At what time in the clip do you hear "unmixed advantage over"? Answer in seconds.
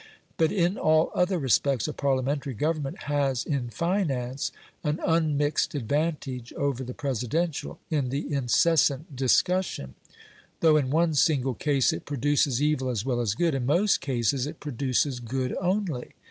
5.05-6.83